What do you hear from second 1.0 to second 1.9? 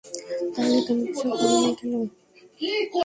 কিছু করো নি